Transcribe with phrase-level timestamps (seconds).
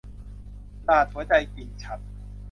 [0.85, 2.03] รหัสหัวใจ- กิ่งฉัตร